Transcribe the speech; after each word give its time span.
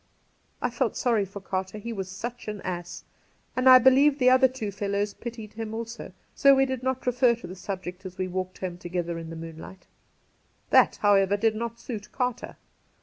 I 0.63 0.71
felt 0.71 0.97
sorry 0.97 1.25
for 1.25 1.41
Carter, 1.41 1.77
he 1.77 1.93
was 1.93 2.09
such 2.09 2.47
an 2.47 2.59
ass; 2.61 3.03
and 3.55 3.69
I 3.69 3.77
believe 3.77 4.17
the 4.17 4.31
other 4.31 4.47
two 4.47 4.71
fellows 4.71 5.13
pitied 5.13 5.53
him 5.53 5.75
also; 5.75 6.11
so 6.33 6.55
we 6.55 6.65
did 6.65 6.81
not 6.81 7.05
refer 7.05 7.35
to 7.35 7.45
the 7.45 7.53
subject 7.53 8.03
as 8.03 8.17
we 8.17 8.27
walked 8.27 8.57
home 8.57 8.79
together 8.79 9.19
in 9.19 9.29
the 9.29 9.35
moonlight. 9.35 9.85
That, 10.71 10.95
however, 11.03 11.37
did 11.37 11.53
not 11.55 11.79
suit 11.79 12.11
Carter. 12.11 12.57